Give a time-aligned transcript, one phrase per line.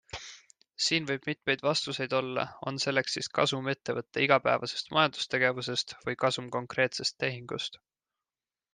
[0.85, 7.21] Siin võib mitmeid vastuseid olla, on selleks siis kasum ettevõtte igapäevasest majandustegevusest või kasum konkreetsest
[7.27, 7.83] tehingust.